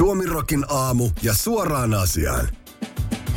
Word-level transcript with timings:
Suomirokin 0.00 0.64
aamu 0.68 1.10
ja 1.22 1.34
suoraan 1.34 1.94
asiaan. 1.94 2.48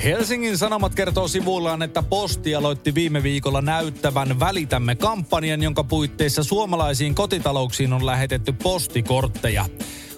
Helsingin 0.04 0.58
Sanomat 0.58 0.96
kertoo 0.96 1.28
sivuillaan, 1.28 1.84
että 1.84 2.04
Posti 2.04 2.56
aloitti 2.56 2.96
viime 2.96 3.24
viikolla 3.24 3.62
näyttävän 3.62 4.40
Välitämme-kampanjan, 4.40 5.64
jonka 5.64 5.84
puitteissa 5.84 6.44
suomalaisiin 6.44 7.16
kotitalouksiin 7.16 7.94
on 7.94 8.06
lähetetty 8.06 8.54
postikortteja. 8.64 9.66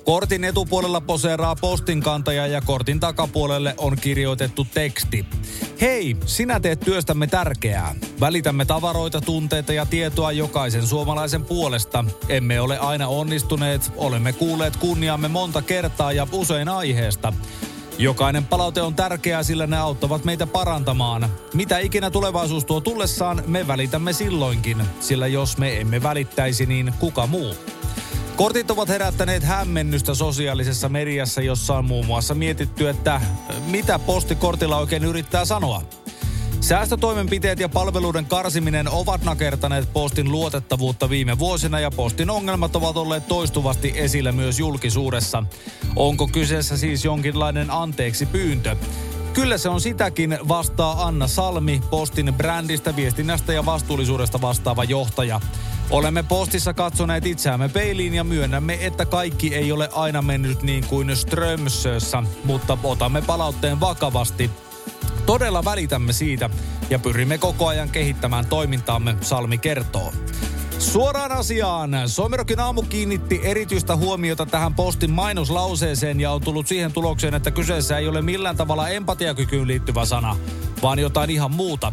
Kortin 0.05 0.43
etupuolella 0.43 1.01
poseeraa 1.01 1.55
postin 1.55 2.01
kantaja 2.01 2.47
ja 2.47 2.61
kortin 2.61 2.99
takapuolelle 2.99 3.75
on 3.77 3.97
kirjoitettu 4.01 4.67
teksti. 4.73 5.25
Hei, 5.81 6.17
sinä 6.25 6.59
teet 6.59 6.79
työstämme 6.79 7.27
tärkeää. 7.27 7.95
Välitämme 8.19 8.65
tavaroita, 8.65 9.21
tunteita 9.21 9.73
ja 9.73 9.85
tietoa 9.85 10.31
jokaisen 10.31 10.87
suomalaisen 10.87 11.45
puolesta. 11.45 12.05
Emme 12.29 12.61
ole 12.61 12.77
aina 12.77 13.07
onnistuneet, 13.07 13.91
olemme 13.97 14.33
kuulleet 14.33 14.75
kunniamme 14.75 15.27
monta 15.27 15.61
kertaa 15.61 16.11
ja 16.11 16.27
usein 16.31 16.69
aiheesta. 16.69 17.33
Jokainen 17.97 18.45
palaute 18.45 18.81
on 18.81 18.95
tärkeää, 18.95 19.43
sillä 19.43 19.67
ne 19.67 19.77
auttavat 19.77 20.25
meitä 20.25 20.47
parantamaan. 20.47 21.29
Mitä 21.53 21.77
ikinä 21.77 22.11
tulevaisuus 22.11 22.65
tuo 22.65 22.81
tullessaan, 22.81 23.43
me 23.47 23.67
välitämme 23.67 24.13
silloinkin. 24.13 24.83
Sillä 24.99 25.27
jos 25.27 25.57
me 25.57 25.79
emme 25.79 26.03
välittäisi, 26.03 26.65
niin 26.65 26.93
kuka 26.99 27.27
muu? 27.27 27.55
Kortit 28.35 28.71
ovat 28.71 28.89
herättäneet 28.89 29.43
hämmennystä 29.43 30.13
sosiaalisessa 30.13 30.89
mediassa, 30.89 31.41
jossa 31.41 31.77
on 31.77 31.85
muun 31.85 32.05
muassa 32.05 32.35
mietitty, 32.35 32.89
että 32.89 33.21
mitä 33.65 33.99
postikortilla 33.99 34.77
oikein 34.77 35.03
yrittää 35.03 35.45
sanoa. 35.45 35.81
Säästötoimenpiteet 36.61 37.59
ja 37.59 37.69
palveluiden 37.69 38.25
karsiminen 38.25 38.89
ovat 38.89 39.23
nakertaneet 39.23 39.93
postin 39.93 40.31
luotettavuutta 40.31 41.09
viime 41.09 41.39
vuosina 41.39 41.79
ja 41.79 41.91
postin 41.91 42.29
ongelmat 42.29 42.75
ovat 42.75 42.97
olleet 42.97 43.27
toistuvasti 43.27 43.93
esillä 43.95 44.31
myös 44.31 44.59
julkisuudessa. 44.59 45.43
Onko 45.95 46.27
kyseessä 46.27 46.77
siis 46.77 47.05
jonkinlainen 47.05 47.71
anteeksi 47.71 48.25
pyyntö? 48.25 48.75
Kyllä 49.33 49.57
se 49.57 49.69
on 49.69 49.81
sitäkin, 49.81 50.37
vastaa 50.47 51.05
Anna 51.05 51.27
Salmi, 51.27 51.81
postin 51.89 52.33
brändistä, 52.37 52.95
viestinnästä 52.95 53.53
ja 53.53 53.65
vastuullisuudesta 53.65 54.41
vastaava 54.41 54.83
johtaja. 54.83 55.41
Olemme 55.89 56.23
postissa 56.23 56.73
katsoneet 56.73 57.25
itseämme 57.25 57.69
peiliin 57.69 58.13
ja 58.13 58.23
myönnämme, 58.23 58.77
että 58.81 59.05
kaikki 59.05 59.55
ei 59.55 59.71
ole 59.71 59.89
aina 59.93 60.21
mennyt 60.21 60.63
niin 60.63 60.85
kuin 60.87 61.15
Strömsössä, 61.15 62.23
mutta 62.43 62.77
otamme 62.83 63.21
palautteen 63.21 63.79
vakavasti. 63.79 64.51
Todella 65.25 65.65
välitämme 65.65 66.13
siitä 66.13 66.49
ja 66.89 66.99
pyrimme 66.99 67.37
koko 67.37 67.67
ajan 67.67 67.89
kehittämään 67.89 68.45
toimintaamme, 68.45 69.15
Salmi 69.21 69.57
kertoo. 69.57 70.13
Suoraan 70.79 71.31
asiaan. 71.31 71.91
Somerokin 72.05 72.59
aamu 72.59 72.81
kiinnitti 72.81 73.39
erityistä 73.43 73.95
huomiota 73.95 74.45
tähän 74.45 74.73
postin 74.73 75.11
mainoslauseeseen 75.11 76.19
ja 76.19 76.31
on 76.31 76.41
tullut 76.41 76.67
siihen 76.67 76.93
tulokseen, 76.93 77.33
että 77.33 77.51
kyseessä 77.51 77.97
ei 77.97 78.07
ole 78.07 78.21
millään 78.21 78.57
tavalla 78.57 78.89
empatiakykyyn 78.89 79.67
liittyvä 79.67 80.05
sana, 80.05 80.37
vaan 80.81 80.99
jotain 80.99 81.29
ihan 81.29 81.51
muuta. 81.51 81.91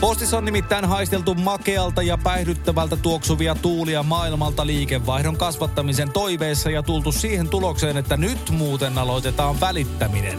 Postissa 0.00 0.38
on 0.38 0.44
nimittäin 0.44 0.84
haisteltu 0.84 1.34
makealta 1.34 2.02
ja 2.02 2.18
päihdyttävältä 2.18 2.96
tuoksuvia 2.96 3.54
tuulia 3.54 4.02
maailmalta 4.02 4.66
liikevaihdon 4.66 5.36
kasvattamisen 5.36 6.12
toiveessa 6.12 6.70
ja 6.70 6.82
tultu 6.82 7.12
siihen 7.12 7.48
tulokseen, 7.48 7.96
että 7.96 8.16
nyt 8.16 8.50
muuten 8.50 8.98
aloitetaan 8.98 9.60
välittäminen. 9.60 10.38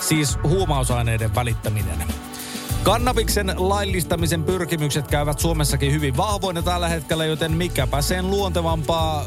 Siis 0.00 0.38
huumausaineiden 0.42 1.34
välittäminen. 1.34 1.98
Kannabiksen 2.82 3.54
laillistamisen 3.56 4.44
pyrkimykset 4.44 5.08
käyvät 5.08 5.38
Suomessakin 5.38 5.92
hyvin 5.92 6.16
vahvoina 6.16 6.62
tällä 6.62 6.88
hetkellä, 6.88 7.24
joten 7.24 7.52
mikäpä 7.52 8.02
sen 8.02 8.30
luontevampaa 8.30 9.24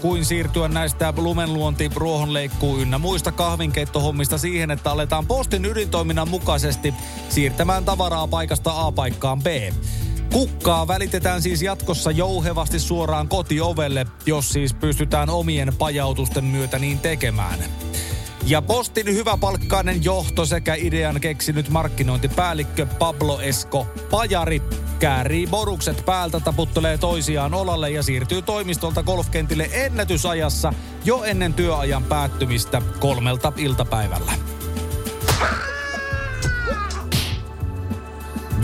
kuin 0.00 0.24
siirtyä 0.24 0.68
näistä 0.68 1.14
lumenluonti, 1.16 1.90
ruohonleikkuu 1.96 2.78
ynnä 2.78 2.98
muista 2.98 3.32
kahvinkeittohommista 3.32 4.38
siihen, 4.38 4.70
että 4.70 4.90
aletaan 4.90 5.26
postin 5.26 5.64
ydintoiminnan 5.64 6.28
mukaisesti 6.28 6.94
siirtämään 7.28 7.84
tavaraa 7.84 8.28
paikasta 8.28 8.86
A 8.86 8.92
paikkaan 8.92 9.42
B. 9.42 9.46
Kukkaa 10.32 10.88
välitetään 10.88 11.42
siis 11.42 11.62
jatkossa 11.62 12.10
jouhevasti 12.10 12.78
suoraan 12.78 13.28
kotiovelle, 13.28 14.06
jos 14.26 14.48
siis 14.48 14.74
pystytään 14.74 15.30
omien 15.30 15.72
pajautusten 15.78 16.44
myötä 16.44 16.78
niin 16.78 16.98
tekemään. 16.98 17.58
Ja 18.46 18.62
Postin 18.62 19.06
hyväpalkkainen 19.06 20.04
johto 20.04 20.46
sekä 20.46 20.74
idean 20.74 21.20
keksinyt 21.20 21.68
markkinointipäällikkö 21.68 22.86
Pablo 22.98 23.40
Esko 23.40 23.86
Pajari 24.10 24.62
käärii 24.98 25.46
borukset 25.46 26.04
päältä, 26.06 26.40
taputtelee 26.40 26.98
toisiaan 26.98 27.54
olalle 27.54 27.90
ja 27.90 28.02
siirtyy 28.02 28.42
toimistolta 28.42 29.02
golfkentille 29.02 29.68
ennätysajassa 29.72 30.72
jo 31.04 31.22
ennen 31.24 31.54
työajan 31.54 32.04
päättymistä 32.04 32.82
kolmelta 33.00 33.52
iltapäivällä. 33.56 34.32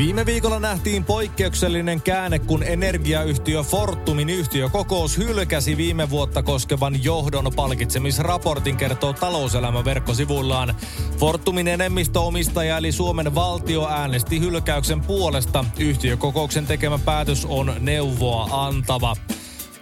Viime 0.00 0.26
viikolla 0.26 0.60
nähtiin 0.60 1.04
poikkeuksellinen 1.04 2.02
käänne, 2.02 2.38
kun 2.38 2.62
energiayhtiö 2.62 3.62
Fortumin 3.62 4.30
yhtiökokous 4.30 5.18
hylkäsi 5.18 5.76
viime 5.76 6.10
vuotta 6.10 6.42
koskevan 6.42 7.04
johdon 7.04 7.52
palkitsemisraportin, 7.56 8.76
kertoo 8.76 9.12
talouselämä 9.12 9.84
verkkosivuillaan. 9.84 10.74
Fortumin 11.18 11.68
enemmistöomistaja 11.68 12.78
eli 12.78 12.92
Suomen 12.92 13.34
valtio 13.34 13.88
äänesti 13.88 14.40
hylkäyksen 14.40 15.00
puolesta. 15.00 15.64
Yhtiökokouksen 15.78 16.66
tekemä 16.66 16.98
päätös 16.98 17.44
on 17.44 17.72
neuvoa 17.80 18.66
antava. 18.66 19.16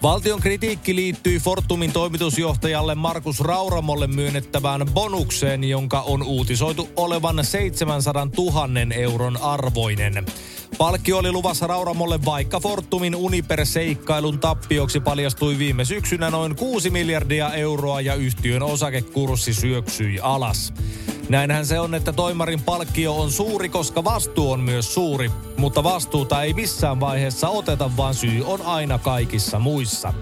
Valtion 0.03 0.41
kritiikki 0.41 0.97
liittyy 0.97 1.39
Fortumin 1.39 1.93
toimitusjohtajalle 1.93 2.95
Markus 2.95 3.41
Rauramolle 3.41 4.07
myönnettävään 4.07 4.87
bonukseen, 4.95 5.65
jonka 5.65 6.01
on 6.01 6.23
uutisoitu 6.23 6.89
olevan 6.97 7.45
700 7.45 8.29
000 8.37 8.95
euron 8.95 9.43
arvoinen. 9.43 10.27
Palkkio 10.79 11.19
oli 11.19 11.33
luvassa 11.33 11.67
Rauramolle, 11.67 12.25
vaikka 12.25 12.61
Fortumin 12.61 13.15
Uniper-seikkailun 13.15 14.39
tappioksi 14.39 15.01
paljastui 15.01 15.59
viime 15.59 15.85
syksynä 15.85 16.31
noin 16.31 16.57
6 16.57 16.91
miljardia 16.91 17.53
euroa 17.53 18.01
ja 18.01 18.15
yhtiön 18.15 18.63
osakekurssi 18.63 19.55
syöksyi 19.55 20.21
alas. 20.21 20.73
Näinhän 21.28 21.66
se 21.66 21.81
on, 21.81 21.94
että 21.94 22.12
toimarin 22.12 22.62
palkkio 22.62 23.16
on 23.21 23.31
suuri, 23.31 23.69
koska 23.69 24.05
vastuu 24.05 24.53
on 24.53 24.61
myös 24.61 24.94
suuri. 24.94 25.31
Mutta 25.56 25.83
vastuuta 25.83 26.43
ei 26.43 26.55
missään 26.55 27.00
vaiheessa 27.00 27.49
oteta, 27.49 27.91
vaan 27.97 28.15
syy 28.15 28.43
on 28.47 28.62
aina 28.62 28.99
kaikissa 28.99 29.59
muissa. 29.59 30.15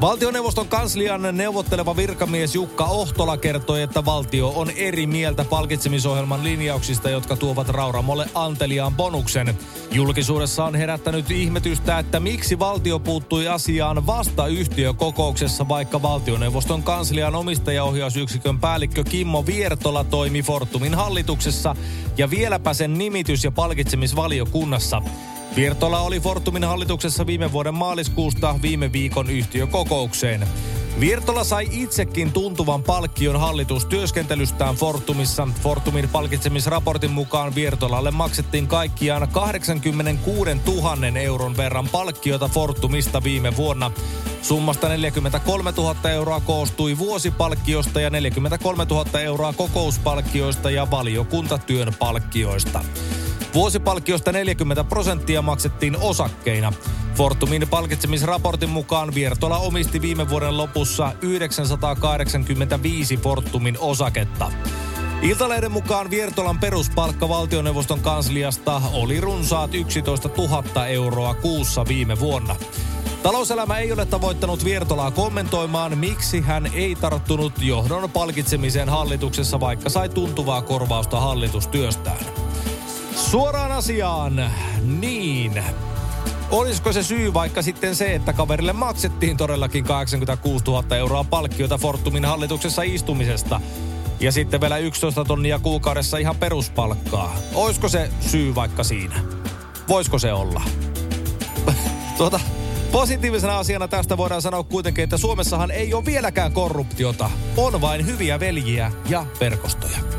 Valtioneuvoston 0.00 0.68
kanslian 0.68 1.22
neuvotteleva 1.32 1.96
virkamies 1.96 2.54
Jukka 2.54 2.84
Ohtola 2.84 3.36
kertoi, 3.36 3.82
että 3.82 4.04
valtio 4.04 4.52
on 4.56 4.70
eri 4.70 5.06
mieltä 5.06 5.44
palkitsemisohjelman 5.44 6.44
linjauksista, 6.44 7.10
jotka 7.10 7.36
tuovat 7.36 7.68
Rauramolle 7.68 8.30
anteliaan 8.34 8.94
bonuksen. 8.94 9.58
Julkisuudessa 9.90 10.64
on 10.64 10.74
herättänyt 10.74 11.30
ihmetystä, 11.30 11.98
että 11.98 12.20
miksi 12.20 12.58
valtio 12.58 12.98
puuttui 12.98 13.48
asiaan 13.48 14.06
vasta 14.06 14.46
yhtiökokouksessa, 14.46 15.68
vaikka 15.68 16.02
valtioneuvoston 16.02 16.82
kanslian 16.82 17.34
omistajaohjausyksikön 17.34 18.60
päällikkö 18.60 19.04
Kimmo 19.04 19.46
Viertola 19.46 20.04
toimi 20.04 20.42
Fortumin 20.42 20.94
hallituksessa 20.94 21.76
ja 22.18 22.30
vieläpä 22.30 22.74
sen 22.74 22.98
nimitys- 22.98 23.44
ja 23.44 23.50
palkitsemisvaliokunnassa. 23.50 25.02
Virtola 25.56 26.00
oli 26.00 26.20
Fortumin 26.20 26.64
hallituksessa 26.64 27.26
viime 27.26 27.52
vuoden 27.52 27.74
maaliskuusta 27.74 28.54
viime 28.62 28.92
viikon 28.92 29.30
yhtiökokoukseen. 29.30 30.48
Virtola 31.00 31.44
sai 31.44 31.68
itsekin 31.70 32.32
tuntuvan 32.32 32.82
palkkion 32.82 33.40
hallitustyöskentelystään 33.40 34.74
Fortumissa. 34.74 35.48
Fortumin 35.62 36.08
palkitsemisraportin 36.08 37.10
mukaan 37.10 37.54
Virtolalle 37.54 38.10
maksettiin 38.10 38.66
kaikkiaan 38.66 39.28
86 39.28 40.50
000 40.66 41.18
euron 41.20 41.56
verran 41.56 41.88
palkkiota 41.88 42.48
Fortumista 42.48 43.22
viime 43.22 43.56
vuonna. 43.56 43.90
Summasta 44.42 44.88
43 44.88 45.72
000 45.76 46.10
euroa 46.10 46.40
koostui 46.40 46.98
vuosipalkkiosta 46.98 48.00
ja 48.00 48.10
43 48.10 48.84
000 48.84 49.20
euroa 49.20 49.52
kokouspalkkioista 49.52 50.70
ja 50.70 50.90
valiokuntatyön 50.90 51.94
palkkioista. 51.98 52.84
Vuosipalkkiosta 53.56 54.32
40 54.32 54.84
prosenttia 54.84 55.42
maksettiin 55.42 55.96
osakkeina. 56.00 56.72
Fortumin 57.14 57.68
palkitsemisraportin 57.70 58.68
mukaan 58.68 59.14
Viertola 59.14 59.58
omisti 59.58 60.02
viime 60.02 60.28
vuoden 60.28 60.56
lopussa 60.56 61.12
985 61.22 63.16
Fortumin 63.16 63.78
osaketta. 63.80 64.52
Iltalehden 65.22 65.72
mukaan 65.72 66.10
Viertolan 66.10 66.58
peruspalkka 66.58 67.28
valtioneuvoston 67.28 68.00
kansliasta 68.00 68.82
oli 68.92 69.20
runsaat 69.20 69.74
11 69.74 70.30
000 70.38 70.86
euroa 70.86 71.34
kuussa 71.34 71.84
viime 71.88 72.20
vuonna. 72.20 72.56
Talouselämä 73.22 73.78
ei 73.78 73.92
ole 73.92 74.06
tavoittanut 74.06 74.64
Viertolaa 74.64 75.10
kommentoimaan, 75.10 75.98
miksi 75.98 76.40
hän 76.40 76.70
ei 76.74 76.94
tarttunut 76.94 77.52
johdon 77.60 78.10
palkitsemiseen 78.10 78.88
hallituksessa, 78.88 79.60
vaikka 79.60 79.90
sai 79.90 80.08
tuntuvaa 80.08 80.62
korvausta 80.62 81.20
hallitustyöstään. 81.20 82.45
Suoraan 83.36 83.72
asiaan. 83.72 84.50
Niin. 85.00 85.64
Olisiko 86.50 86.92
se 86.92 87.02
syy 87.02 87.34
vaikka 87.34 87.62
sitten 87.62 87.96
se, 87.96 88.14
että 88.14 88.32
kaverille 88.32 88.72
maksettiin 88.72 89.36
todellakin 89.36 89.84
86 89.84 90.64
000 90.64 90.96
euroa 90.96 91.24
palkkiota 91.24 91.78
Fortumin 91.78 92.24
hallituksessa 92.24 92.82
istumisesta? 92.82 93.60
Ja 94.20 94.32
sitten 94.32 94.60
vielä 94.60 94.78
11 94.78 95.24
tonnia 95.24 95.58
kuukaudessa 95.58 96.18
ihan 96.18 96.36
peruspalkkaa. 96.36 97.36
Olisiko 97.54 97.88
se 97.88 98.10
syy 98.20 98.54
vaikka 98.54 98.84
siinä? 98.84 99.20
Voisiko 99.88 100.18
se 100.18 100.32
olla? 100.32 100.62
tuota, 102.18 102.40
positiivisena 102.92 103.58
asiana 103.58 103.88
tästä 103.88 104.16
voidaan 104.16 104.42
sanoa 104.42 104.62
kuitenkin, 104.62 105.04
että 105.04 105.16
Suomessahan 105.16 105.70
ei 105.70 105.94
ole 105.94 106.06
vieläkään 106.06 106.52
korruptiota. 106.52 107.30
On 107.56 107.80
vain 107.80 108.06
hyviä 108.06 108.40
veljiä 108.40 108.92
ja 109.08 109.26
verkostoja. 109.40 110.15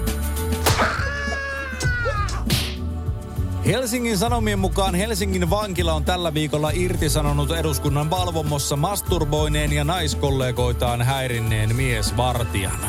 Helsingin 3.67 4.17
Sanomien 4.17 4.59
mukaan 4.59 4.95
Helsingin 4.95 5.49
vankila 5.49 5.93
on 5.93 6.05
tällä 6.05 6.33
viikolla 6.33 6.71
irtisanonut 6.73 7.51
eduskunnan 7.51 8.09
valvomossa 8.09 8.75
masturboineen 8.75 9.73
ja 9.73 9.83
naiskollegoitaan 9.83 11.01
häirinneen 11.01 11.75
miesvartijan. 11.75 12.79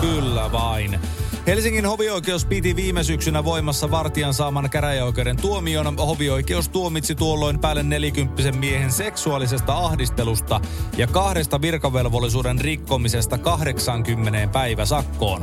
Kyllä 0.00 0.52
vain. 0.52 1.00
Helsingin 1.46 1.86
hovioikeus 1.86 2.44
piti 2.44 2.76
viime 2.76 3.04
syksynä 3.04 3.44
voimassa 3.44 3.90
vartijan 3.90 4.34
saaman 4.34 4.70
käräjäoikeuden 4.70 5.36
tuomion. 5.36 5.96
Hovioikeus 5.96 6.68
tuomitsi 6.68 7.14
tuolloin 7.14 7.58
päälle 7.58 7.82
nelikymppisen 7.82 8.56
miehen 8.56 8.92
seksuaalisesta 8.92 9.76
ahdistelusta 9.78 10.60
ja 10.96 11.06
kahdesta 11.06 11.60
virkavelvollisuuden 11.60 12.60
rikkomisesta 12.60 13.38
80 13.38 14.48
päiväsakkoon. 14.52 15.42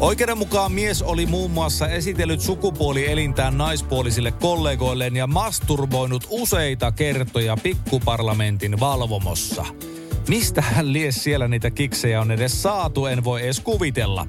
Oikeuden 0.00 0.38
mukaan 0.38 0.72
mies 0.72 1.02
oli 1.02 1.26
muun 1.26 1.50
muassa 1.50 1.88
esitellyt 1.88 2.40
sukupuolielintään 2.40 3.58
naispuolisille 3.58 4.32
kollegoilleen 4.32 5.16
ja 5.16 5.26
masturboinut 5.26 6.26
useita 6.30 6.92
kertoja 6.92 7.56
pikkuparlamentin 7.62 8.80
valvomossa. 8.80 9.66
Mistä 10.28 10.62
hän 10.62 10.92
lies 10.92 11.24
siellä 11.24 11.48
niitä 11.48 11.70
kiksejä 11.70 12.20
on 12.20 12.30
edes 12.30 12.62
saatu, 12.62 13.06
en 13.06 13.24
voi 13.24 13.42
edes 13.42 13.60
kuvitella. 13.60 14.26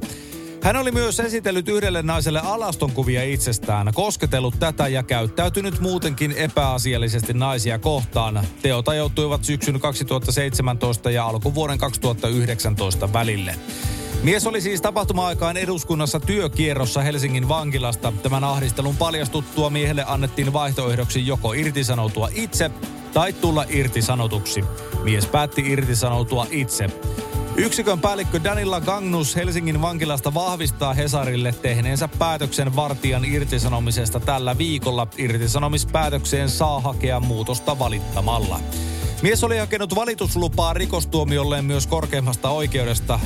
Hän 0.62 0.76
oli 0.76 0.92
myös 0.92 1.20
esitellyt 1.20 1.68
yhdelle 1.68 2.02
naiselle 2.02 2.40
alastonkuvia 2.40 3.24
itsestään, 3.24 3.92
kosketellut 3.94 4.60
tätä 4.60 4.88
ja 4.88 5.04
käyttäytynyt 5.04 5.80
muutenkin 5.80 6.32
epäasiallisesti 6.32 7.34
naisia 7.34 7.80
kohtaan. 7.80 8.48
Teot 8.62 8.90
ajoittuivat 8.90 9.44
syksyn 9.44 9.80
2017 9.80 11.12
ja 11.12 11.28
alkuvuoden 11.28 11.78
2019 11.78 13.14
välille. 13.14 13.56
Mies 14.24 14.48
oli 14.48 14.62
siis 14.62 14.82
tapahtuma-aikaan 14.82 15.58
eduskunnassa 15.58 16.20
työkierrossa 16.20 17.02
Helsingin 17.02 17.48
vankilasta. 17.48 18.14
Tämän 18.24 18.44
ahdistelun 18.44 18.98
paljastuttua 18.98 19.70
miehelle 19.70 20.04
annettiin 20.08 20.54
vaihtoehdoksi 20.54 21.28
joko 21.28 21.54
irtisanoutua 21.54 22.30
itse 22.32 22.72
tai 23.14 23.34
tulla 23.34 23.66
irtisanotuksi. 23.70 24.64
Mies 25.04 25.26
päätti 25.26 25.64
irtisanoutua 25.72 26.48
itse. 26.52 26.90
Yksikön 27.58 28.00
päällikkö 28.00 28.44
Danilla 28.44 28.82
Gangnus 28.82 29.36
Helsingin 29.36 29.82
vankilasta 29.82 30.34
vahvistaa 30.34 30.94
Hesarille 30.94 31.56
tehneensä 31.62 32.08
päätöksen 32.08 32.76
vartijan 32.76 33.26
irtisanomisesta 33.26 34.20
tällä 34.20 34.58
viikolla. 34.58 35.08
Irtisanomispäätökseen 35.18 36.50
saa 36.50 36.80
hakea 36.80 37.20
muutosta 37.20 37.80
valittamalla. 37.80 38.60
Mies 39.22 39.44
oli 39.44 39.58
hakenut 39.58 39.96
valituslupaa 39.96 40.74
rikostuomiolleen 40.74 41.66
myös 41.66 41.88
korkeimmasta 41.88 42.50
oikeudesta 42.50 43.20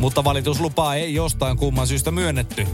mutta 0.00 0.24
valituslupaa 0.24 0.94
ei 0.94 1.14
jostain 1.14 1.56
kumman 1.56 1.86
syystä 1.86 2.10
myönnetty. 2.10 2.66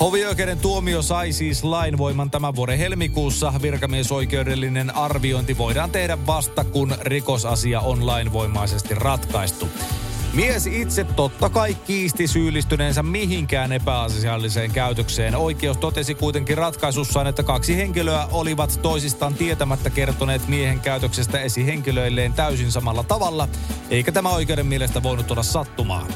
Hovioikeuden 0.00 0.58
tuomio 0.58 1.02
sai 1.02 1.32
siis 1.32 1.64
lainvoiman 1.64 2.30
tämän 2.30 2.56
vuoden 2.56 2.78
helmikuussa. 2.78 3.52
Virkamiesoikeudellinen 3.62 4.96
arviointi 4.96 5.58
voidaan 5.58 5.90
tehdä 5.90 6.18
vasta, 6.26 6.64
kun 6.64 6.94
rikosasia 7.00 7.80
on 7.80 8.06
lainvoimaisesti 8.06 8.94
ratkaistu. 8.94 9.68
Mies 10.32 10.66
itse 10.66 11.04
totta 11.04 11.48
kai 11.48 11.74
kiisti 11.74 12.26
syyllistyneensä 12.26 13.02
mihinkään 13.02 13.72
epäasialliseen 13.72 14.70
käytökseen. 14.70 15.36
Oikeus 15.36 15.76
totesi 15.76 16.14
kuitenkin 16.14 16.58
ratkaisussaan, 16.58 17.26
että 17.26 17.42
kaksi 17.42 17.76
henkilöä 17.76 18.28
olivat 18.32 18.78
toisistaan 18.82 19.34
tietämättä 19.34 19.90
kertoneet 19.90 20.48
miehen 20.48 20.80
käytöksestä 20.80 21.40
esihenkilöilleen 21.40 22.32
täysin 22.32 22.72
samalla 22.72 23.02
tavalla, 23.02 23.48
eikä 23.90 24.12
tämä 24.12 24.28
oikeuden 24.28 24.66
mielestä 24.66 25.02
voinut 25.02 25.30
olla 25.30 25.42
sattumaa. 25.42 26.06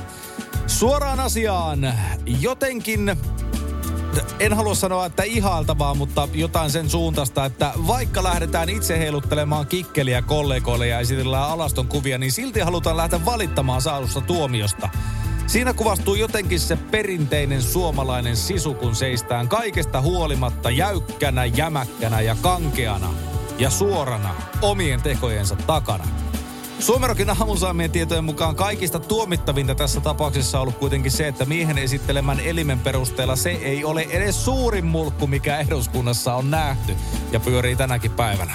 Suoraan 0.79 1.21
asiaan. 1.21 1.95
Jotenkin 2.41 3.17
en 4.41 4.53
halua 4.55 4.75
sanoa, 4.75 5.07
että 5.07 5.23
ihailtavaa, 5.23 5.95
mutta 5.95 6.29
jotain 6.33 6.71
sen 6.71 6.91
suuntaista, 6.91 7.45
että 7.45 7.73
vaikka 7.87 8.23
lähdetään 8.23 8.69
itse 8.69 8.99
heiluttelemaan 8.99 9.67
kikkeliä 9.67 10.23
kollegoille 10.23 10.87
ja 10.87 11.01
esitellään 11.01 11.51
alaston 11.51 11.89
kuvia, 11.89 12.19
niin 12.19 12.33
silti 12.33 12.61
halutaan 12.61 12.97
lähteä 12.97 13.25
valittamaan 13.25 13.83
saadusta 13.83 14.21
tuomiosta. 14.21 14.89
Siinä 15.47 15.73
kuvastuu 15.73 16.15
jotenkin 16.15 16.61
se 16.61 16.77
perinteinen 16.77 17.63
suomalainen 17.63 18.37
sisu, 18.37 18.75
kun 18.75 18.97
seistään 18.97 19.49
kaikesta 19.49 20.01
huolimatta 20.01 20.71
jäykkänä, 20.71 21.45
jämäkkänä 21.45 22.21
ja 22.21 22.37
kankeana 22.43 23.11
ja 23.59 23.71
suorana 23.71 24.35
omien 24.63 25.03
tekojensa 25.03 25.57
takana. 25.57 26.05
Suomerokin 26.79 27.31
aamusaamien 27.31 27.91
tietojen 27.91 28.25
mukaan 28.25 28.57
kaikista 28.57 28.99
tuomittavinta 28.99 29.75
tässä 29.75 30.01
tapauksessa 30.01 30.59
on 30.59 30.63
ollut 30.63 30.79
kuitenkin 30.79 31.11
se, 31.11 31.29
että 31.29 31.45
miehen 31.45 31.79
esittelemän 31.79 32.41
elimen 32.41 32.81
perusteella 32.81 33.37
se 33.37 33.51
ei 33.51 33.85
ole 33.85 34.07
edes 34.11 34.45
suurin 34.45 34.87
mulkku, 34.87 35.27
mikä 35.27 35.59
eduskunnassa 35.59 36.35
on 36.35 36.51
nähty 36.51 36.97
ja 37.33 37.41
pyörii 37.41 37.77
tänäkin 37.77 38.11
päivänä. 38.11 38.55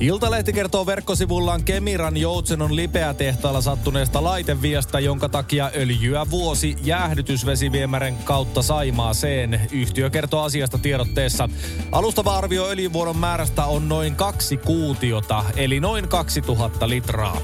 Iltalehti 0.00 0.52
kertoo 0.52 0.86
verkkosivullaan 0.86 1.64
Kemiran 1.64 2.16
Joutsenon 2.16 2.76
lipeätehtaalla 2.76 3.60
sattuneesta 3.60 4.24
laiteviasta, 4.24 5.00
jonka 5.00 5.28
takia 5.28 5.70
öljyä 5.76 6.26
vuosi 6.30 6.76
jäähdytysvesiviemären 6.84 8.16
kautta 8.24 8.62
Saimaaseen. 8.62 9.60
Yhtiö 9.72 10.10
kertoo 10.10 10.42
asiasta 10.42 10.78
tiedotteessa. 10.78 11.48
Alustava 11.92 12.38
arvio 12.38 12.66
öljyvuodon 12.66 13.16
määrästä 13.16 13.64
on 13.64 13.88
noin 13.88 14.16
kaksi 14.16 14.56
kuutiota, 14.56 15.44
eli 15.56 15.80
noin 15.80 16.08
2000 16.08 16.88
litraa. 16.88 17.40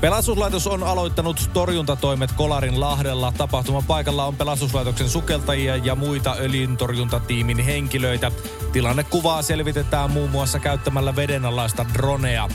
Pelastuslaitos 0.00 0.66
on 0.66 0.82
aloittanut 0.82 1.50
torjuntatoimet 1.52 2.32
Kolarin 2.32 2.80
Lahdella. 2.80 3.32
Tapahtuman 3.38 3.84
paikalla 3.84 4.24
on 4.24 4.36
pelastuslaitoksen 4.36 5.08
sukeltajia 5.08 5.76
ja 5.76 5.94
muita 5.94 6.36
öljyntorjuntatiimin 6.38 7.58
henkilöitä. 7.58 8.32
Tilannekuvaa 8.72 9.42
selvitetään 9.42 10.10
muun 10.10 10.30
muassa 10.30 10.58
käyttämällä 10.58 11.16
vedenalaista 11.16 11.86
dronea. 11.94 12.48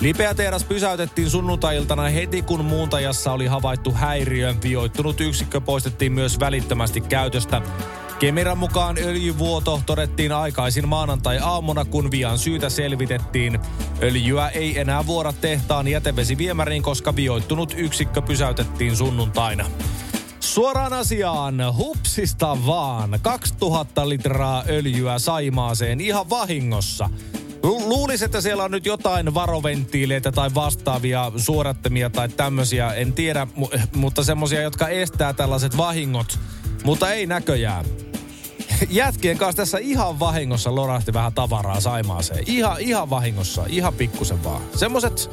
Lipeä 0.00 0.34
tehdas 0.34 0.64
pysäytettiin 0.64 1.30
sunnuntailtana 1.30 2.02
heti, 2.02 2.42
kun 2.42 2.64
muuntajassa 2.64 3.32
oli 3.32 3.46
havaittu 3.46 3.92
häiriö. 3.92 4.54
Vioittunut 4.62 5.20
yksikkö 5.20 5.60
poistettiin 5.60 6.12
myös 6.12 6.40
välittömästi 6.40 7.00
käytöstä. 7.00 7.62
Kemiran 8.24 8.58
mukaan 8.58 8.96
öljyvuoto 8.98 9.80
todettiin 9.86 10.32
aikaisin 10.32 10.88
maanantai-aamuna, 10.88 11.84
kun 11.84 12.10
vian 12.10 12.38
syytä 12.38 12.68
selvitettiin. 12.68 13.60
Öljyä 14.02 14.48
ei 14.48 14.80
enää 14.80 15.06
vuora 15.06 15.32
tehtaan 15.32 15.88
jätevesiviemäriin, 15.88 16.82
koska 16.82 17.16
vioittunut 17.16 17.74
yksikkö 17.76 18.22
pysäytettiin 18.22 18.96
sunnuntaina. 18.96 19.66
Suoraan 20.40 20.92
asiaan, 20.92 21.76
hupsista 21.76 22.56
vaan. 22.66 23.18
2000 23.22 24.08
litraa 24.08 24.64
öljyä 24.68 25.18
Saimaaseen 25.18 26.00
ihan 26.00 26.30
vahingossa. 26.30 27.10
Luulisin, 27.62 28.24
että 28.24 28.40
siellä 28.40 28.64
on 28.64 28.70
nyt 28.70 28.86
jotain 28.86 29.34
varoventtiileitä 29.34 30.32
tai 30.32 30.50
vastaavia 30.54 31.32
suorattamia 31.36 32.10
tai 32.10 32.28
tämmöisiä, 32.28 32.92
en 32.92 33.12
tiedä, 33.12 33.46
mutta 33.94 34.24
semmoisia, 34.24 34.62
jotka 34.62 34.88
estää 34.88 35.32
tällaiset 35.32 35.76
vahingot. 35.76 36.38
Mutta 36.84 37.12
ei 37.12 37.26
näköjään 37.26 37.84
jätkien 38.90 39.38
kanssa 39.38 39.62
tässä 39.62 39.78
ihan 39.78 40.20
vahingossa 40.20 40.74
lorahti 40.74 41.12
vähän 41.12 41.32
tavaraa 41.32 41.80
Saimaaseen. 41.80 42.44
Ihan, 42.46 42.80
ihan 42.80 43.10
vahingossa, 43.10 43.64
ihan 43.68 43.94
pikkusen 43.94 44.44
vaan. 44.44 44.62
Semmoset 44.76 45.30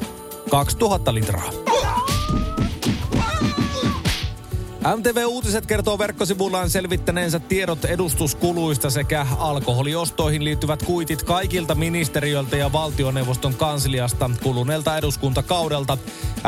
2000 0.50 1.14
litraa. 1.14 1.50
MTV 4.82 5.24
Uutiset 5.26 5.66
kertoo 5.66 5.98
verkkosivullaan 5.98 6.70
selvittäneensä 6.70 7.38
tiedot 7.38 7.84
edustuskuluista 7.84 8.90
sekä 8.90 9.26
alkoholiostoihin 9.38 10.44
liittyvät 10.44 10.82
kuitit 10.82 11.22
kaikilta 11.22 11.74
ministeriöltä 11.74 12.56
ja 12.56 12.72
valtioneuvoston 12.72 13.54
kansliasta 13.54 14.30
kuluneelta 14.42 14.96
eduskuntakaudelta. 14.96 15.98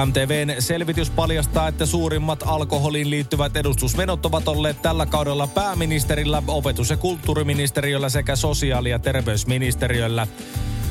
MTVn 0.06 0.62
selvitys 0.62 1.10
paljastaa, 1.10 1.68
että 1.68 1.86
suurimmat 1.86 2.42
alkoholiin 2.46 3.10
liittyvät 3.10 3.56
edustusmenot 3.56 4.26
ovat 4.26 4.48
olleet 4.48 4.82
tällä 4.82 5.06
kaudella 5.06 5.46
pääministerillä, 5.46 6.42
opetus- 6.46 6.90
ja 6.90 6.96
kulttuuriministeriöllä 6.96 8.08
sekä 8.08 8.36
sosiaali- 8.36 8.90
ja 8.90 8.98
terveysministeriöllä. 8.98 10.26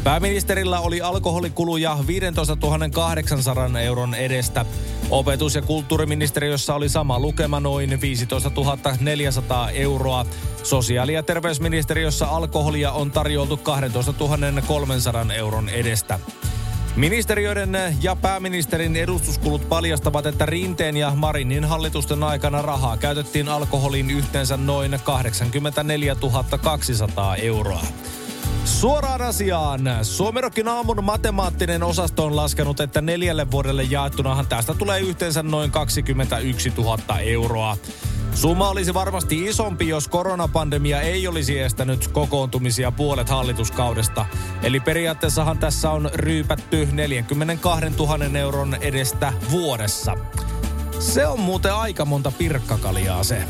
Pääministerillä 0.03 0.79
oli 0.79 1.01
alkoholikuluja 1.01 1.97
15 2.07 2.57
800 2.91 3.79
euron 3.81 4.15
edestä. 4.15 4.65
Opetus- 5.09 5.55
ja 5.55 5.61
kulttuuriministeriössä 5.61 6.75
oli 6.75 6.89
sama 6.89 7.19
lukema 7.19 7.59
noin 7.59 8.01
15 8.01 8.51
400 8.99 9.69
euroa. 9.69 10.25
Sosiaali- 10.63 11.13
ja 11.13 11.23
terveysministeriössä 11.23 12.27
alkoholia 12.27 12.91
on 12.91 13.11
tarjoltu 13.11 13.57
12 13.57 14.13
300 14.67 15.25
euron 15.35 15.69
edestä. 15.69 16.19
Ministeriöiden 16.95 17.97
ja 18.01 18.15
pääministerin 18.15 18.95
edustuskulut 18.95 19.69
paljastavat, 19.69 20.25
että 20.25 20.45
Rinteen 20.45 20.97
ja 20.97 21.11
Marinin 21.15 21.65
hallitusten 21.65 22.23
aikana 22.23 22.61
rahaa 22.61 22.97
käytettiin 22.97 23.49
alkoholiin 23.49 24.11
yhteensä 24.11 24.57
noin 24.57 24.99
84 25.03 26.15
200 26.61 27.35
euroa. 27.35 27.83
Suoraan 28.65 29.21
asiaan. 29.21 29.81
Suomerokin 30.01 30.67
aamun 30.67 31.03
matemaattinen 31.03 31.83
osasto 31.83 32.25
on 32.25 32.35
laskenut, 32.35 32.79
että 32.79 33.01
neljälle 33.01 33.51
vuodelle 33.51 33.83
jaettunahan 33.83 34.47
tästä 34.47 34.73
tulee 34.73 34.99
yhteensä 34.99 35.43
noin 35.43 35.71
21 35.71 36.73
000 36.77 37.19
euroa. 37.19 37.77
Summa 38.33 38.69
olisi 38.69 38.93
varmasti 38.93 39.45
isompi, 39.45 39.87
jos 39.87 40.07
koronapandemia 40.07 41.01
ei 41.01 41.27
olisi 41.27 41.59
estänyt 41.59 42.07
kokoontumisia 42.07 42.91
puolet 42.91 43.29
hallituskaudesta. 43.29 44.25
Eli 44.63 44.79
periaatteessahan 44.79 45.57
tässä 45.57 45.91
on 45.91 46.09
ryypätty 46.13 46.87
42 46.91 47.89
000 47.97 48.39
euron 48.39 48.77
edestä 48.81 49.33
vuodessa. 49.51 50.17
Se 50.99 51.27
on 51.27 51.39
muuten 51.39 51.73
aika 51.73 52.05
monta 52.05 52.31
pirkkakaljaa 52.31 53.23
se. 53.23 53.43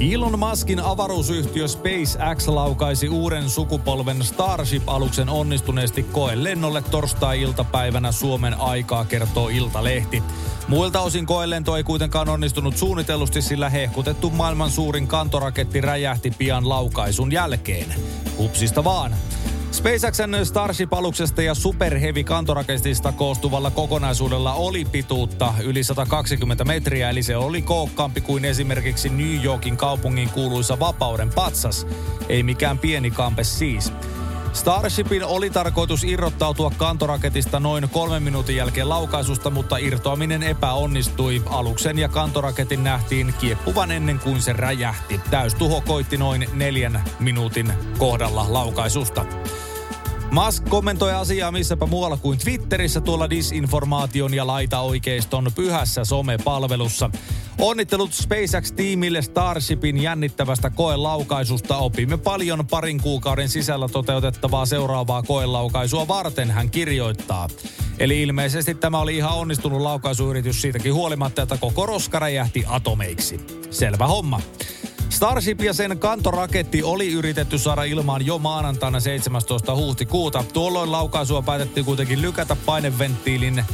Elon 0.00 0.38
Muskin 0.38 0.80
avaruusyhtiö 0.80 1.68
SpaceX 1.68 2.48
laukaisi 2.48 3.08
uuden 3.08 3.50
sukupolven 3.50 4.24
Starship-aluksen 4.24 5.28
onnistuneesti 5.28 6.02
koelennolle 6.02 6.82
torstai-iltapäivänä 6.82 8.12
Suomen 8.12 8.60
aikaa, 8.60 9.04
kertoo 9.04 9.48
Iltalehti. 9.48 10.22
Muilta 10.68 11.00
osin 11.00 11.26
koelento 11.26 11.76
ei 11.76 11.84
kuitenkaan 11.84 12.28
onnistunut 12.28 12.76
suunnitellusti, 12.76 13.42
sillä 13.42 13.70
hehkutettu 13.70 14.30
maailman 14.30 14.70
suurin 14.70 15.06
kantoraketti 15.06 15.80
räjähti 15.80 16.30
pian 16.38 16.68
laukaisun 16.68 17.32
jälkeen. 17.32 17.94
Hupsista 18.38 18.84
vaan. 18.84 19.16
SpaceXn 19.72 20.36
Starship-aluksesta 20.44 21.42
ja 21.42 21.54
Super 21.54 21.98
Heavy 21.98 22.24
kantoraketista 22.24 23.12
koostuvalla 23.12 23.70
kokonaisuudella 23.70 24.52
oli 24.52 24.84
pituutta 24.84 25.54
yli 25.62 25.84
120 25.84 26.64
metriä, 26.64 27.10
eli 27.10 27.22
se 27.22 27.36
oli 27.36 27.62
kookkaampi 27.62 28.20
kuin 28.20 28.44
esimerkiksi 28.44 29.08
New 29.08 29.44
Yorkin 29.44 29.76
kaupungin 29.76 30.30
kuuluisa 30.30 30.78
Vapauden 30.78 31.30
patsas. 31.34 31.86
Ei 32.28 32.42
mikään 32.42 32.78
pieni 32.78 33.10
kampe 33.10 33.44
siis. 33.44 33.92
Starshipin 34.56 35.24
oli 35.24 35.50
tarkoitus 35.50 36.04
irrottautua 36.04 36.70
kantoraketista 36.76 37.60
noin 37.60 37.88
kolmen 37.88 38.22
minuutin 38.22 38.56
jälkeen 38.56 38.88
laukaisusta, 38.88 39.50
mutta 39.50 39.76
irtoaminen 39.76 40.42
epäonnistui. 40.42 41.42
Aluksen 41.46 41.98
ja 41.98 42.08
kantoraketin 42.08 42.84
nähtiin 42.84 43.34
kieppuvan 43.40 43.90
ennen 43.90 44.18
kuin 44.18 44.42
se 44.42 44.52
räjähti. 44.52 45.20
Täystuho 45.30 45.80
koitti 45.80 46.16
noin 46.16 46.48
neljän 46.52 47.04
minuutin 47.18 47.72
kohdalla 47.98 48.46
laukaisusta. 48.48 49.24
Musk 50.44 50.64
kommentoi 50.68 51.12
asiaa 51.12 51.52
missäpä 51.52 51.86
muualla 51.86 52.16
kuin 52.16 52.38
Twitterissä 52.38 53.00
tuolla 53.00 53.30
disinformaation 53.30 54.34
ja 54.34 54.46
laita-oikeiston 54.46 55.50
pyhässä 55.54 56.04
somepalvelussa. 56.04 57.10
Onnittelut 57.58 58.10
SpaceX-tiimille 58.12 59.22
Starshipin 59.22 60.02
jännittävästä 60.02 60.70
koelaukaisusta. 60.70 61.76
Opimme 61.76 62.16
paljon 62.16 62.66
parin 62.66 63.00
kuukauden 63.00 63.48
sisällä 63.48 63.88
toteutettavaa 63.88 64.66
seuraavaa 64.66 65.22
koelaukaisua 65.22 66.08
varten, 66.08 66.50
hän 66.50 66.70
kirjoittaa. 66.70 67.48
Eli 67.98 68.22
ilmeisesti 68.22 68.74
tämä 68.74 68.98
oli 68.98 69.16
ihan 69.16 69.34
onnistunut 69.34 69.80
laukaisuyritys 69.80 70.62
siitäkin 70.62 70.94
huolimatta, 70.94 71.42
että 71.42 71.56
koko 71.56 71.86
roska 71.86 72.18
räjähti 72.18 72.64
atomeiksi. 72.66 73.40
Selvä 73.70 74.06
homma. 74.06 74.40
Starship 75.16 75.60
ja 75.60 75.72
sen 75.72 75.98
kantoraketti 75.98 76.82
oli 76.82 77.12
yritetty 77.12 77.58
saada 77.58 77.82
ilmaan 77.84 78.26
jo 78.26 78.38
maanantaina 78.38 79.00
17. 79.00 79.76
huhtikuuta. 79.76 80.44
Tuolloin 80.52 80.92
laukaisua 80.92 81.42
päätettiin 81.42 81.86
kuitenkin 81.86 82.22
lykätä 82.22 82.56
paineventtiilin 82.66 83.58
äh, 83.58 83.66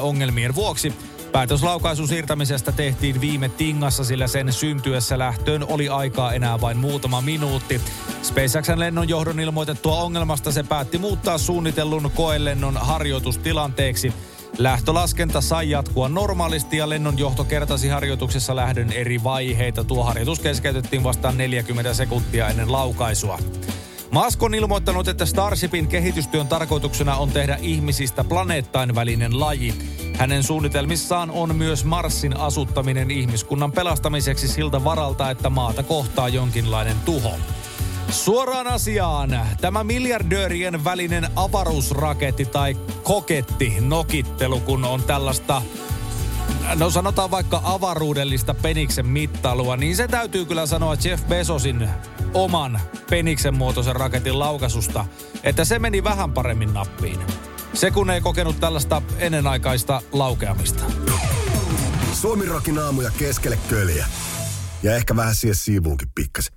ongelmien 0.00 0.54
vuoksi. 0.54 0.92
Päätös 1.32 1.62
laukaisun 1.62 2.08
siirtämisestä 2.08 2.72
tehtiin 2.72 3.20
viime 3.20 3.48
tingassa, 3.48 4.04
sillä 4.04 4.26
sen 4.26 4.52
syntyessä 4.52 5.18
lähtöön 5.18 5.64
oli 5.68 5.88
aikaa 5.88 6.32
enää 6.32 6.60
vain 6.60 6.76
muutama 6.76 7.20
minuutti. 7.20 7.80
SpaceXn 8.22 8.78
lennonjohdon 8.78 9.40
ilmoitettua 9.40 9.96
ongelmasta 9.96 10.52
se 10.52 10.62
päätti 10.62 10.98
muuttaa 10.98 11.38
suunnitellun 11.38 12.10
koelennon 12.14 12.76
harjoitustilanteeksi– 12.76 14.12
Lähtölaskenta 14.58 15.40
sai 15.40 15.70
jatkua 15.70 16.08
normaalisti 16.08 16.76
ja 16.76 16.88
lennonjohto 16.88 17.44
kertasi 17.44 17.88
harjoituksessa 17.88 18.56
lähdön 18.56 18.92
eri 18.92 19.24
vaiheita. 19.24 19.84
Tuo 19.84 20.04
harjoitus 20.04 20.40
keskeytettiin 20.40 21.04
vastaan 21.04 21.38
40 21.38 21.94
sekuntia 21.94 22.48
ennen 22.48 22.72
laukaisua. 22.72 23.38
Musk 24.10 24.42
on 24.42 24.54
ilmoittanut, 24.54 25.08
että 25.08 25.26
Starshipin 25.26 25.86
kehitystyön 25.86 26.48
tarkoituksena 26.48 27.16
on 27.16 27.30
tehdä 27.30 27.58
ihmisistä 27.60 28.24
planeettain 28.24 28.94
välinen 28.94 29.40
laji. 29.40 29.74
Hänen 30.14 30.42
suunnitelmissaan 30.42 31.30
on 31.30 31.56
myös 31.56 31.84
Marsin 31.84 32.36
asuttaminen 32.36 33.10
ihmiskunnan 33.10 33.72
pelastamiseksi 33.72 34.48
siltä 34.48 34.84
varalta, 34.84 35.30
että 35.30 35.50
maata 35.50 35.82
kohtaa 35.82 36.28
jonkinlainen 36.28 36.96
tuho. 37.04 37.32
Suoraan 38.10 38.66
asiaan. 38.66 39.46
Tämä 39.60 39.84
miljardöörien 39.84 40.84
välinen 40.84 41.28
avaruusraketti 41.36 42.44
tai 42.44 42.76
koketti 43.02 43.74
nokittelu, 43.80 44.60
kun 44.60 44.84
on 44.84 45.02
tällaista 45.02 45.62
no 46.74 46.90
sanotaan 46.90 47.30
vaikka 47.30 47.60
avaruudellista 47.64 48.54
peniksen 48.54 49.06
mittailua, 49.06 49.76
niin 49.76 49.96
se 49.96 50.08
täytyy 50.08 50.44
kyllä 50.44 50.66
sanoa 50.66 50.96
Jeff 51.04 51.28
Bezosin 51.28 51.88
oman 52.34 52.80
peniksen 53.10 53.54
muotoisen 53.54 53.96
raketin 53.96 54.38
laukaisusta, 54.38 55.04
että 55.42 55.64
se 55.64 55.78
meni 55.78 56.04
vähän 56.04 56.32
paremmin 56.32 56.74
nappiin. 56.74 57.18
Se 57.74 57.90
kun 57.90 58.10
ei 58.10 58.20
kokenut 58.20 58.60
tällaista 58.60 59.02
ennenaikaista 59.18 60.02
laukeamista. 60.12 60.84
Suomi 62.12 62.44
aamuja 62.84 63.10
keskelle 63.18 63.58
köljä. 63.68 64.06
Ja 64.82 64.96
ehkä 64.96 65.16
vähän 65.16 65.34
siihen 65.34 65.54
siivuunkin 65.54 66.08
pikkasen. 66.14 66.55